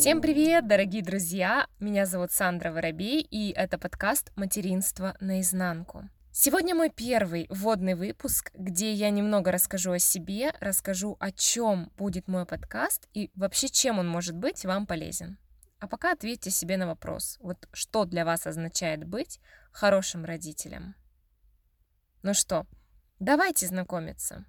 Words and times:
Всем 0.00 0.20
привет, 0.20 0.66
дорогие 0.66 1.02
друзья! 1.02 1.66
Меня 1.78 2.04
зовут 2.04 2.32
Сандра 2.32 2.72
Воробей, 2.72 3.20
и 3.20 3.50
это 3.52 3.78
подкаст 3.78 4.32
«Материнство 4.36 5.16
наизнанку». 5.20 6.04
Сегодня 6.32 6.76
мой 6.76 6.90
первый 6.90 7.48
вводный 7.50 7.94
выпуск, 7.94 8.52
где 8.54 8.92
я 8.92 9.10
немного 9.10 9.50
расскажу 9.50 9.90
о 9.92 9.98
себе, 9.98 10.52
расскажу, 10.60 11.16
о 11.18 11.32
чем 11.32 11.90
будет 11.96 12.28
мой 12.28 12.46
подкаст 12.46 13.08
и 13.12 13.32
вообще 13.34 13.68
чем 13.68 13.98
он 13.98 14.08
может 14.08 14.36
быть 14.36 14.64
вам 14.64 14.86
полезен. 14.86 15.38
А 15.80 15.88
пока 15.88 16.12
ответьте 16.12 16.50
себе 16.50 16.76
на 16.76 16.86
вопрос, 16.86 17.36
вот 17.40 17.68
что 17.72 18.04
для 18.04 18.24
вас 18.24 18.46
означает 18.46 19.02
быть 19.02 19.40
хорошим 19.72 20.24
родителем. 20.24 20.94
Ну 22.22 22.32
что, 22.32 22.64
давайте 23.18 23.66
знакомиться. 23.66 24.44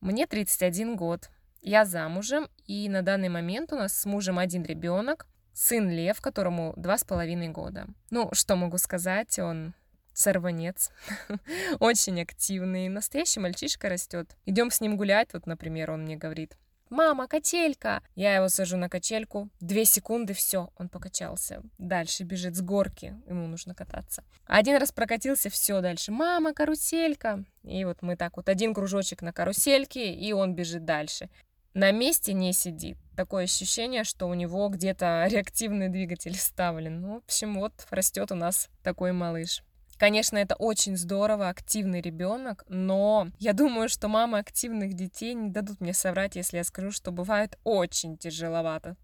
Мне 0.00 0.26
31 0.26 0.96
год, 0.96 1.28
я 1.60 1.84
замужем, 1.84 2.48
и 2.64 2.88
на 2.88 3.02
данный 3.02 3.28
момент 3.28 3.70
у 3.74 3.76
нас 3.76 3.92
с 3.92 4.06
мужем 4.06 4.38
один 4.38 4.62
ребенок, 4.62 5.26
сын 5.52 5.90
Лев, 5.90 6.22
которому 6.22 6.72
два 6.78 6.96
с 6.96 7.04
половиной 7.04 7.48
года. 7.48 7.86
Ну, 8.08 8.30
что 8.32 8.56
могу 8.56 8.78
сказать, 8.78 9.38
он 9.38 9.74
сорванец, 10.14 10.90
очень 11.78 12.20
активный, 12.20 12.88
настоящий 12.88 13.40
мальчишка 13.40 13.88
растет. 13.88 14.36
Идем 14.46 14.70
с 14.70 14.80
ним 14.80 14.96
гулять, 14.96 15.32
вот, 15.32 15.46
например, 15.46 15.90
он 15.90 16.02
мне 16.02 16.16
говорит, 16.16 16.56
мама, 16.92 17.26
качелька. 17.26 18.02
Я 18.14 18.36
его 18.36 18.48
сажу 18.48 18.76
на 18.76 18.88
качельку, 18.88 19.48
две 19.60 19.84
секунды, 19.84 20.34
все, 20.34 20.70
он 20.76 20.88
покачался. 20.88 21.62
Дальше 21.78 22.22
бежит 22.22 22.54
с 22.54 22.60
горки, 22.60 23.16
ему 23.26 23.46
нужно 23.48 23.74
кататься. 23.74 24.22
Один 24.46 24.76
раз 24.76 24.92
прокатился, 24.92 25.50
все, 25.50 25.80
дальше, 25.80 26.12
мама, 26.12 26.52
каруселька. 26.52 27.44
И 27.64 27.84
вот 27.84 28.02
мы 28.02 28.16
так 28.16 28.36
вот 28.36 28.48
один 28.48 28.74
кружочек 28.74 29.22
на 29.22 29.32
карусельке, 29.32 30.14
и 30.14 30.32
он 30.32 30.54
бежит 30.54 30.84
дальше. 30.84 31.30
На 31.74 31.90
месте 31.90 32.34
не 32.34 32.52
сидит. 32.52 32.98
Такое 33.16 33.44
ощущение, 33.44 34.04
что 34.04 34.28
у 34.28 34.34
него 34.34 34.68
где-то 34.68 35.26
реактивный 35.30 35.88
двигатель 35.88 36.36
вставлен. 36.36 37.00
Ну, 37.00 37.14
в 37.14 37.24
общем, 37.24 37.58
вот 37.58 37.72
растет 37.90 38.30
у 38.30 38.34
нас 38.34 38.68
такой 38.82 39.12
малыш. 39.12 39.62
Конечно, 40.02 40.36
это 40.36 40.56
очень 40.56 40.96
здорово, 40.96 41.48
активный 41.48 42.00
ребенок, 42.00 42.64
но 42.68 43.28
я 43.38 43.52
думаю, 43.52 43.88
что 43.88 44.08
мамы 44.08 44.40
активных 44.40 44.94
детей 44.94 45.32
не 45.32 45.48
дадут 45.48 45.80
мне 45.80 45.94
соврать, 45.94 46.34
если 46.34 46.56
я 46.56 46.64
скажу, 46.64 46.90
что 46.90 47.12
бывает 47.12 47.56
очень 47.62 48.18
тяжеловато. 48.18 48.96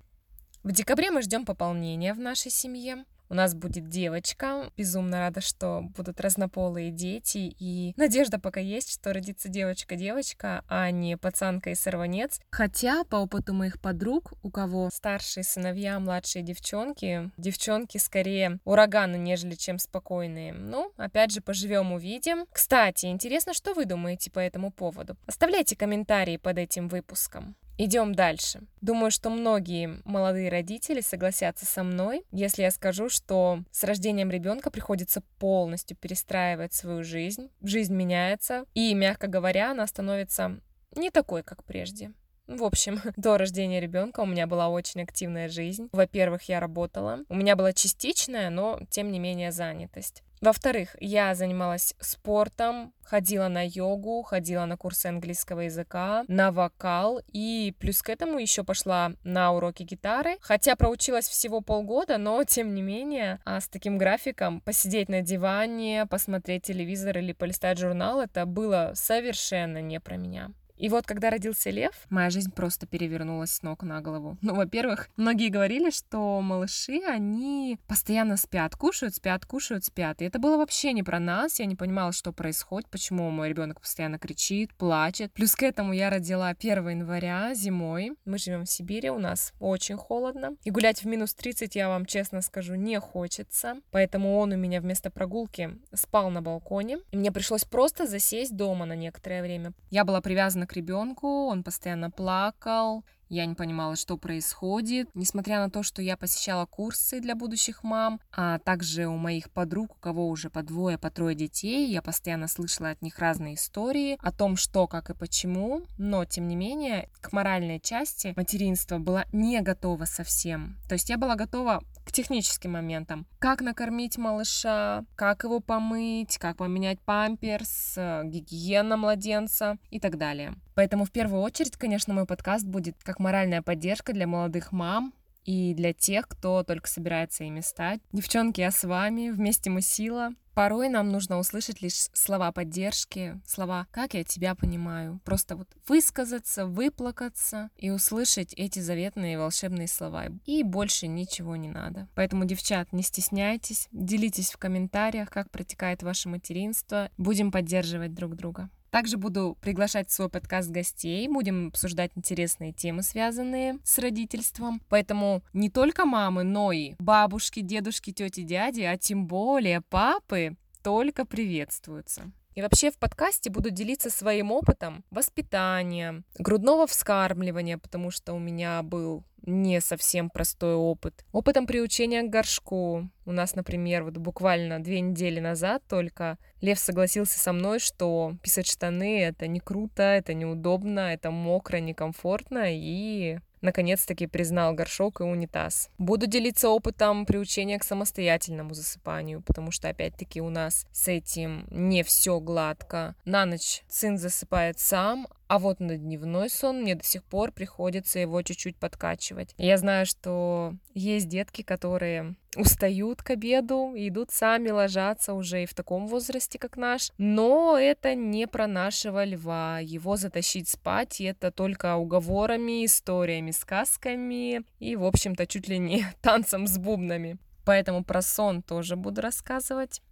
В 0.64 0.72
декабре 0.72 1.12
мы 1.12 1.22
ждем 1.22 1.44
пополнения 1.44 2.14
в 2.14 2.18
нашей 2.18 2.50
семье. 2.50 3.04
У 3.30 3.34
нас 3.34 3.54
будет 3.54 3.88
девочка. 3.88 4.70
Безумно 4.76 5.18
рада, 5.18 5.40
что 5.40 5.82
будут 5.96 6.20
разнополые 6.20 6.90
дети. 6.90 7.54
И 7.58 7.92
надежда 7.96 8.38
пока 8.38 8.60
есть, 8.60 8.92
что 8.92 9.12
родится 9.12 9.48
девочка-девочка, 9.48 10.64
а 10.68 10.90
не 10.90 11.16
пацанка 11.16 11.70
и 11.70 11.74
сорванец. 11.74 12.40
Хотя, 12.50 13.04
по 13.04 13.16
опыту 13.16 13.52
моих 13.52 13.80
подруг, 13.80 14.32
у 14.42 14.50
кого 14.50 14.88
старшие 14.90 15.44
сыновья, 15.44 15.98
младшие 16.00 16.42
девчонки, 16.42 17.30
девчонки 17.36 17.98
скорее 17.98 18.58
ураганы, 18.64 19.16
нежели 19.16 19.54
чем 19.54 19.78
спокойные. 19.78 20.52
Ну, 20.52 20.92
опять 20.96 21.32
же, 21.32 21.40
поживем, 21.40 21.92
увидим. 21.92 22.46
Кстати, 22.52 23.06
интересно, 23.06 23.52
что 23.52 23.74
вы 23.74 23.84
думаете 23.84 24.30
по 24.30 24.38
этому 24.38 24.70
поводу? 24.70 25.16
Оставляйте 25.26 25.76
комментарии 25.76 26.36
под 26.36 26.58
этим 26.58 26.88
выпуском. 26.88 27.56
Идем 27.80 28.12
дальше. 28.12 28.62
Думаю, 28.80 29.12
что 29.12 29.30
многие 29.30 30.00
молодые 30.04 30.50
родители 30.50 31.00
согласятся 31.00 31.64
со 31.64 31.84
мной, 31.84 32.24
если 32.32 32.62
я 32.62 32.72
скажу, 32.72 33.08
что 33.08 33.60
с 33.70 33.84
рождением 33.84 34.32
ребенка 34.32 34.72
приходится 34.72 35.22
полностью 35.38 35.96
перестраивать 35.96 36.74
свою 36.74 37.04
жизнь. 37.04 37.50
Жизнь 37.62 37.94
меняется, 37.94 38.64
и, 38.74 38.92
мягко 38.94 39.28
говоря, 39.28 39.70
она 39.70 39.86
становится 39.86 40.60
не 40.96 41.10
такой, 41.10 41.44
как 41.44 41.62
прежде. 41.62 42.12
В 42.48 42.64
общем, 42.64 43.00
до 43.16 43.38
рождения 43.38 43.80
ребенка 43.80 44.20
у 44.20 44.26
меня 44.26 44.48
была 44.48 44.68
очень 44.68 45.02
активная 45.02 45.48
жизнь. 45.48 45.88
Во-первых, 45.92 46.42
я 46.44 46.58
работала. 46.58 47.20
У 47.28 47.36
меня 47.36 47.54
была 47.54 47.72
частичная, 47.72 48.50
но 48.50 48.80
тем 48.90 49.12
не 49.12 49.20
менее 49.20 49.52
занятость. 49.52 50.24
Во-вторых, 50.40 50.96
я 51.00 51.34
занималась 51.34 51.94
спортом, 52.00 52.92
ходила 53.02 53.48
на 53.48 53.66
йогу, 53.66 54.22
ходила 54.22 54.64
на 54.66 54.76
курсы 54.76 55.06
английского 55.06 55.60
языка, 55.60 56.24
на 56.28 56.52
вокал 56.52 57.20
и 57.32 57.74
плюс 57.80 58.02
к 58.02 58.10
этому 58.10 58.38
еще 58.38 58.64
пошла 58.64 59.12
на 59.24 59.52
уроки 59.52 59.82
гитары. 59.82 60.36
Хотя 60.40 60.76
проучилась 60.76 61.28
всего 61.28 61.60
полгода, 61.60 62.18
но 62.18 62.44
тем 62.48 62.74
не 62.74 62.82
менее 62.82 63.40
а 63.44 63.60
с 63.60 63.68
таким 63.68 63.98
графиком 63.98 64.60
посидеть 64.60 65.08
на 65.08 65.22
диване, 65.22 66.06
посмотреть 66.06 66.64
телевизор 66.64 67.18
или 67.18 67.32
полистать 67.32 67.78
журнал, 67.78 68.20
это 68.20 68.46
было 68.46 68.92
совершенно 68.94 69.80
не 69.80 70.00
про 70.00 70.16
меня. 70.16 70.52
И 70.78 70.88
вот, 70.88 71.06
когда 71.06 71.30
родился 71.30 71.70
Лев, 71.70 71.94
моя 72.08 72.30
жизнь 72.30 72.52
просто 72.52 72.86
перевернулась 72.86 73.50
с 73.50 73.62
ног 73.62 73.82
на 73.82 74.00
голову. 74.00 74.38
Ну, 74.42 74.54
во-первых, 74.54 75.08
многие 75.16 75.48
говорили, 75.48 75.90
что 75.90 76.40
малыши, 76.40 77.00
они 77.06 77.78
постоянно 77.88 78.36
спят, 78.36 78.76
кушают, 78.76 79.16
спят, 79.16 79.44
кушают, 79.44 79.84
спят. 79.84 80.22
И 80.22 80.24
это 80.24 80.38
было 80.38 80.56
вообще 80.56 80.92
не 80.92 81.02
про 81.02 81.18
нас. 81.18 81.58
Я 81.58 81.66
не 81.66 81.74
понимала, 81.74 82.12
что 82.12 82.32
происходит, 82.32 82.88
почему 82.88 83.28
мой 83.30 83.48
ребенок 83.48 83.80
постоянно 83.80 84.18
кричит, 84.18 84.72
плачет. 84.74 85.32
Плюс 85.32 85.56
к 85.56 85.62
этому 85.64 85.92
я 85.92 86.10
родила 86.10 86.48
1 86.48 86.88
января 86.88 87.54
зимой. 87.54 88.12
Мы 88.24 88.38
живем 88.38 88.64
в 88.64 88.70
Сибири, 88.70 89.10
у 89.10 89.18
нас 89.18 89.52
очень 89.58 89.96
холодно. 89.96 90.56
И 90.62 90.70
гулять 90.70 91.02
в 91.02 91.06
минус 91.06 91.34
30, 91.34 91.74
я 91.74 91.88
вам 91.88 92.06
честно 92.06 92.40
скажу, 92.40 92.76
не 92.76 93.00
хочется. 93.00 93.76
Поэтому 93.90 94.38
он 94.38 94.52
у 94.52 94.56
меня 94.56 94.80
вместо 94.80 95.10
прогулки 95.10 95.76
спал 95.92 96.30
на 96.30 96.40
балконе. 96.40 96.98
И 97.10 97.16
мне 97.16 97.32
пришлось 97.32 97.64
просто 97.64 98.06
засесть 98.06 98.56
дома 98.56 98.84
на 98.86 98.94
некоторое 98.94 99.42
время. 99.42 99.72
Я 99.90 100.04
была 100.04 100.20
привязана 100.20 100.67
к 100.68 100.74
ребенку, 100.74 101.46
он 101.46 101.64
постоянно 101.64 102.10
плакал, 102.10 103.04
я 103.28 103.46
не 103.46 103.54
понимала, 103.54 103.96
что 103.96 104.16
происходит. 104.16 105.08
Несмотря 105.14 105.60
на 105.60 105.70
то, 105.70 105.82
что 105.82 106.02
я 106.02 106.16
посещала 106.16 106.66
курсы 106.66 107.20
для 107.20 107.34
будущих 107.34 107.82
мам, 107.82 108.20
а 108.32 108.58
также 108.58 109.06
у 109.06 109.16
моих 109.16 109.50
подруг, 109.50 109.96
у 109.96 109.98
кого 109.98 110.28
уже 110.28 110.50
по 110.50 110.62
двое, 110.62 110.98
по 110.98 111.10
трое 111.10 111.34
детей, 111.34 111.90
я 111.90 112.02
постоянно 112.02 112.48
слышала 112.48 112.90
от 112.90 113.02
них 113.02 113.18
разные 113.18 113.54
истории 113.54 114.18
о 114.20 114.32
том, 114.32 114.56
что, 114.56 114.86
как 114.86 115.10
и 115.10 115.14
почему. 115.14 115.82
Но, 115.98 116.24
тем 116.24 116.48
не 116.48 116.56
менее, 116.56 117.10
к 117.20 117.32
моральной 117.32 117.80
части 117.80 118.32
материнства 118.36 118.98
была 118.98 119.24
не 119.32 119.60
готова 119.60 120.04
совсем. 120.04 120.76
То 120.88 120.94
есть 120.94 121.10
я 121.10 121.18
была 121.18 121.34
готова 121.34 121.82
к 122.04 122.12
техническим 122.12 122.72
моментам. 122.72 123.26
Как 123.38 123.60
накормить 123.60 124.16
малыша, 124.16 125.04
как 125.14 125.44
его 125.44 125.60
помыть, 125.60 126.38
как 126.38 126.56
поменять 126.56 127.00
памперс, 127.00 127.94
э, 127.98 128.22
гигиена 128.24 128.96
младенца 128.96 129.76
и 129.90 130.00
так 130.00 130.16
далее. 130.16 130.54
Поэтому 130.78 131.04
в 131.04 131.10
первую 131.10 131.42
очередь, 131.42 131.76
конечно, 131.76 132.14
мой 132.14 132.24
подкаст 132.24 132.64
будет 132.64 132.94
как 133.02 133.18
моральная 133.18 133.62
поддержка 133.62 134.12
для 134.12 134.28
молодых 134.28 134.70
мам, 134.70 135.12
и 135.44 135.74
для 135.74 135.92
тех, 135.92 136.28
кто 136.28 136.62
только 136.62 136.88
собирается 136.88 137.42
ими 137.42 137.62
стать. 137.62 138.00
Девчонки, 138.12 138.60
я 138.60 138.70
с 138.70 138.84
вами, 138.84 139.30
вместе 139.30 139.70
мы 139.70 139.82
сила. 139.82 140.30
Порой 140.54 140.88
нам 140.88 141.08
нужно 141.08 141.40
услышать 141.40 141.82
лишь 141.82 142.06
слова 142.12 142.52
поддержки, 142.52 143.40
слова 143.44 143.88
«как 143.90 144.14
я 144.14 144.22
тебя 144.22 144.54
понимаю». 144.54 145.20
Просто 145.24 145.56
вот 145.56 145.66
высказаться, 145.88 146.64
выплакаться 146.64 147.70
и 147.76 147.90
услышать 147.90 148.54
эти 148.54 148.78
заветные 148.78 149.36
волшебные 149.36 149.88
слова. 149.88 150.26
И 150.46 150.62
больше 150.62 151.08
ничего 151.08 151.56
не 151.56 151.70
надо. 151.70 152.06
Поэтому, 152.14 152.44
девчат, 152.44 152.92
не 152.92 153.02
стесняйтесь, 153.02 153.88
делитесь 153.90 154.52
в 154.52 154.58
комментариях, 154.58 155.28
как 155.28 155.50
протекает 155.50 156.04
ваше 156.04 156.28
материнство. 156.28 157.10
Будем 157.18 157.50
поддерживать 157.50 158.14
друг 158.14 158.36
друга. 158.36 158.70
Также 158.90 159.16
буду 159.16 159.56
приглашать 159.60 160.08
в 160.08 160.12
свой 160.12 160.28
подкаст 160.28 160.70
гостей, 160.70 161.28
будем 161.28 161.68
обсуждать 161.68 162.12
интересные 162.14 162.72
темы, 162.72 163.02
связанные 163.02 163.78
с 163.84 163.98
родительством. 163.98 164.80
Поэтому 164.88 165.42
не 165.52 165.70
только 165.70 166.04
мамы, 166.04 166.42
но 166.42 166.72
и 166.72 166.94
бабушки, 166.98 167.60
дедушки, 167.60 168.12
тети, 168.12 168.42
дяди, 168.42 168.82
а 168.82 168.96
тем 168.96 169.26
более 169.26 169.82
папы 169.82 170.56
только 170.82 171.26
приветствуются. 171.26 172.32
И 172.54 172.62
вообще 172.62 172.90
в 172.90 172.98
подкасте 172.98 173.50
буду 173.50 173.70
делиться 173.70 174.10
своим 174.10 174.50
опытом 174.50 175.04
воспитания, 175.10 176.24
грудного 176.38 176.88
вскармливания, 176.88 177.78
потому 177.78 178.10
что 178.10 178.32
у 178.32 178.40
меня 178.40 178.82
был 178.82 179.22
не 179.42 179.80
совсем 179.80 180.30
простой 180.30 180.74
опыт. 180.74 181.24
Опытом 181.32 181.66
приучения 181.66 182.22
к 182.22 182.30
горшку. 182.30 183.08
У 183.24 183.32
нас, 183.32 183.54
например, 183.54 184.04
вот 184.04 184.16
буквально 184.16 184.82
две 184.82 185.00
недели 185.00 185.40
назад 185.40 185.82
только 185.88 186.38
Лев 186.60 186.78
согласился 186.78 187.38
со 187.38 187.52
мной, 187.52 187.78
что 187.78 188.34
писать 188.42 188.66
штаны— 188.66 189.20
это 189.22 189.46
не 189.46 189.60
круто, 189.60 190.02
это 190.02 190.34
неудобно, 190.34 191.12
это 191.12 191.30
мокро, 191.30 191.78
некомфортно, 191.78 192.64
и 192.68 193.38
наконец-таки 193.60 194.26
признал 194.26 194.74
горшок 194.74 195.20
и 195.20 195.24
унитаз. 195.24 195.90
Буду 195.98 196.26
делиться 196.26 196.68
опытом 196.68 197.26
приучения 197.26 197.78
к 197.78 197.84
самостоятельному 197.84 198.74
засыпанию, 198.74 199.42
потому 199.42 199.70
что, 199.70 199.88
опять-таки, 199.88 200.40
у 200.40 200.50
нас 200.50 200.86
с 200.92 201.08
этим 201.08 201.66
не 201.70 202.02
все 202.02 202.40
гладко. 202.40 203.14
На 203.24 203.46
ночь 203.46 203.82
сын 203.88 204.18
засыпает 204.18 204.78
сам, 204.78 205.26
А 205.48 205.58
вот 205.58 205.80
на 205.80 205.96
дневной 205.96 206.50
сон 206.50 206.82
мне 206.82 206.94
до 206.94 207.04
сих 207.04 207.24
пор 207.24 207.52
приходится 207.52 208.18
его 208.18 208.42
чуть-чуть 208.42 208.76
подкачивать. 208.76 209.54
Я 209.56 209.78
знаю, 209.78 210.04
что 210.04 210.74
есть 210.92 211.26
детки, 211.26 211.62
которые 211.62 212.36
устают 212.54 213.22
к 213.22 213.30
обеду, 213.30 213.94
идут 213.96 214.30
сами 214.30 214.68
ложатся 214.68 215.32
уже 215.32 215.62
и 215.62 215.66
в 215.66 215.72
таком 215.72 216.06
возрасте, 216.06 216.58
как 216.58 216.76
наш. 216.76 217.12
Но 217.16 217.78
это 217.78 218.14
не 218.14 218.46
про 218.46 218.66
нашего 218.66 219.24
льва. 219.24 219.78
Его 219.78 220.16
затащить 220.16 220.68
спать, 220.68 221.18
это 221.22 221.50
только 221.50 221.96
уговорами, 221.96 222.84
историями, 222.84 223.52
сказками 223.52 224.64
и, 224.78 224.96
в 224.96 225.04
общем-то, 225.04 225.46
чуть 225.46 225.66
ли 225.66 225.78
не 225.78 226.04
танцем 226.20 226.66
с 226.66 226.76
бубнами. 226.76 227.38
Поэтому 227.64 228.04
про 228.04 228.20
сон 228.20 228.62
тоже 228.62 228.96
буду 228.96 229.22
рассказывать. 229.22 230.02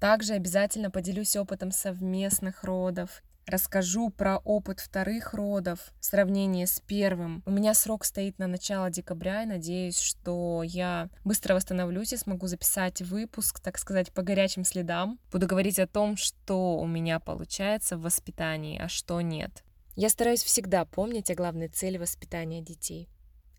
Также 0.00 0.32
обязательно 0.32 0.90
поделюсь 0.90 1.36
опытом 1.36 1.72
совместных 1.72 2.64
родов 2.64 3.22
расскажу 3.48 4.10
про 4.10 4.38
опыт 4.38 4.80
вторых 4.80 5.34
родов 5.34 5.92
в 6.00 6.04
сравнении 6.04 6.64
с 6.64 6.80
первым. 6.80 7.42
У 7.46 7.50
меня 7.50 7.74
срок 7.74 8.04
стоит 8.04 8.38
на 8.38 8.46
начало 8.46 8.90
декабря, 8.90 9.42
и 9.42 9.46
надеюсь, 9.46 9.98
что 9.98 10.62
я 10.62 11.08
быстро 11.24 11.54
восстановлюсь 11.54 12.12
и 12.12 12.16
смогу 12.16 12.46
записать 12.46 13.02
выпуск, 13.02 13.60
так 13.60 13.78
сказать, 13.78 14.12
по 14.12 14.22
горячим 14.22 14.64
следам. 14.64 15.18
Буду 15.32 15.46
говорить 15.46 15.78
о 15.78 15.86
том, 15.86 16.16
что 16.16 16.78
у 16.78 16.86
меня 16.86 17.20
получается 17.20 17.96
в 17.96 18.02
воспитании, 18.02 18.78
а 18.78 18.88
что 18.88 19.20
нет. 19.20 19.64
Я 19.96 20.10
стараюсь 20.10 20.42
всегда 20.42 20.84
помнить 20.84 21.30
о 21.30 21.34
главной 21.34 21.68
цели 21.68 21.98
воспитания 21.98 22.62
детей. 22.62 23.08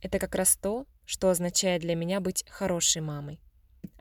Это 0.02 0.20
как 0.20 0.36
раз 0.36 0.56
то, 0.56 0.86
что 1.06 1.30
означает 1.30 1.82
для 1.82 1.96
меня 1.96 2.22
быть 2.22 2.46
хорошей 2.50 3.02
мамой. 3.02 3.42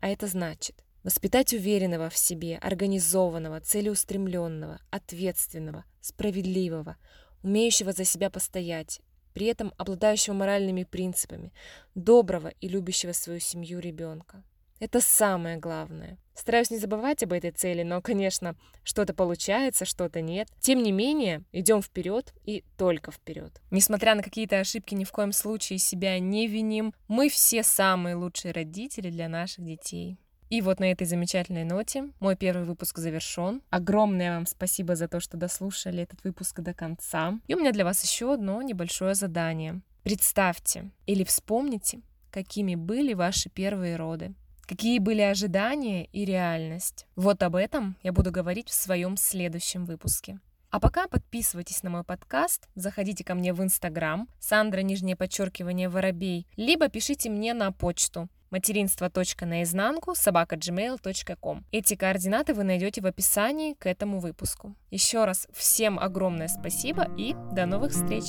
А 0.00 0.08
это 0.08 0.26
значит 0.26 0.84
Воспитать 1.08 1.54
уверенного 1.54 2.10
в 2.10 2.18
себе, 2.18 2.58
организованного, 2.58 3.62
целеустремленного, 3.62 4.78
ответственного, 4.90 5.86
справедливого, 6.02 6.98
умеющего 7.42 7.92
за 7.92 8.04
себя 8.04 8.28
постоять, 8.28 9.00
при 9.32 9.46
этом 9.46 9.72
обладающего 9.78 10.34
моральными 10.34 10.84
принципами, 10.84 11.54
доброго 11.94 12.48
и 12.60 12.68
любящего 12.68 13.12
свою 13.12 13.40
семью 13.40 13.78
ребенка. 13.78 14.44
Это 14.80 15.00
самое 15.00 15.56
главное. 15.56 16.18
Стараюсь 16.34 16.70
не 16.70 16.76
забывать 16.76 17.22
об 17.22 17.32
этой 17.32 17.52
цели, 17.52 17.84
но, 17.84 18.02
конечно, 18.02 18.54
что-то 18.84 19.14
получается, 19.14 19.86
что-то 19.86 20.20
нет. 20.20 20.48
Тем 20.60 20.82
не 20.82 20.92
менее, 20.92 21.42
идем 21.52 21.80
вперед 21.80 22.34
и 22.44 22.64
только 22.76 23.12
вперед. 23.12 23.62
Несмотря 23.70 24.14
на 24.14 24.22
какие-то 24.22 24.60
ошибки, 24.60 24.94
ни 24.94 25.04
в 25.04 25.12
коем 25.12 25.32
случае 25.32 25.78
себя 25.78 26.18
не 26.18 26.46
виним. 26.48 26.92
Мы 27.08 27.30
все 27.30 27.62
самые 27.62 28.14
лучшие 28.14 28.52
родители 28.52 29.08
для 29.08 29.30
наших 29.30 29.64
детей. 29.64 30.18
И 30.50 30.62
вот 30.62 30.80
на 30.80 30.90
этой 30.90 31.06
замечательной 31.06 31.64
ноте 31.64 32.10
мой 32.20 32.36
первый 32.36 32.64
выпуск 32.64 32.98
завершен. 32.98 33.62
Огромное 33.70 34.34
вам 34.34 34.46
спасибо 34.46 34.96
за 34.96 35.08
то, 35.08 35.20
что 35.20 35.36
дослушали 35.36 36.02
этот 36.02 36.24
выпуск 36.24 36.60
до 36.60 36.72
конца. 36.72 37.38
И 37.46 37.54
у 37.54 37.58
меня 37.58 37.72
для 37.72 37.84
вас 37.84 38.02
еще 38.02 38.32
одно 38.32 38.62
небольшое 38.62 39.14
задание. 39.14 39.80
Представьте 40.04 40.90
или 41.06 41.22
вспомните, 41.24 42.00
какими 42.30 42.74
были 42.74 43.12
ваши 43.14 43.50
первые 43.50 43.96
роды. 43.96 44.34
Какие 44.62 44.98
были 44.98 45.22
ожидания 45.22 46.04
и 46.06 46.24
реальность? 46.24 47.06
Вот 47.16 47.42
об 47.42 47.56
этом 47.56 47.96
я 48.02 48.12
буду 48.12 48.30
говорить 48.30 48.68
в 48.68 48.74
своем 48.74 49.16
следующем 49.16 49.86
выпуске. 49.86 50.40
А 50.70 50.80
пока 50.80 51.08
подписывайтесь 51.08 51.82
на 51.82 51.88
мой 51.88 52.04
подкаст, 52.04 52.68
заходите 52.74 53.24
ко 53.24 53.34
мне 53.34 53.54
в 53.54 53.62
Инстаграм, 53.62 54.28
Сандра, 54.38 54.80
нижнее 54.82 55.16
подчеркивание, 55.16 55.88
воробей, 55.88 56.46
либо 56.56 56.88
пишите 56.88 57.30
мне 57.30 57.54
на 57.54 57.72
почту 57.72 58.28
материнство.наизнанку 58.50 60.14
собака 60.14 60.56
gmail.com. 60.56 61.64
Эти 61.72 61.94
координаты 61.94 62.54
вы 62.54 62.64
найдете 62.64 63.00
в 63.00 63.06
описании 63.06 63.74
к 63.74 63.86
этому 63.86 64.20
выпуску. 64.20 64.74
Еще 64.90 65.24
раз 65.24 65.48
всем 65.52 65.98
огромное 65.98 66.48
спасибо 66.48 67.06
и 67.16 67.34
до 67.52 67.66
новых 67.66 67.92
встреч! 67.92 68.24